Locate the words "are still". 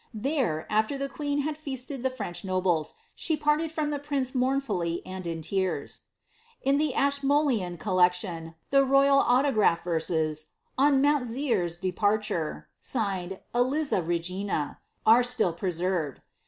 15.05-15.53